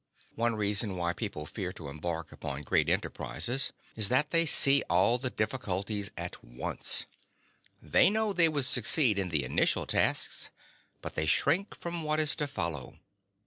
One 0.33 0.55
reason 0.55 0.97
why 0.97 1.13
people 1.13 1.45
fear 1.45 1.71
to 1.73 1.87
embark 1.87 2.31
upon 2.31 2.63
great 2.63 2.89
enterprises 2.89 3.71
is 3.95 4.09
that 4.09 4.31
they 4.31 4.47
see 4.47 4.81
all 4.89 5.19
the 5.19 5.29
difficulties 5.29 6.09
at 6.17 6.43
once. 6.43 7.05
They 7.83 8.09
know 8.09 8.33
they 8.33 8.49
could 8.49 8.65
succeed 8.65 9.19
in 9.19 9.29
the 9.29 9.43
initial 9.43 9.85
tasks, 9.85 10.49
but 11.03 11.13
they 11.13 11.27
shrink 11.27 11.75
from 11.75 12.01
what 12.01 12.19
is 12.19 12.35
to 12.37 12.47
follow. 12.47 12.97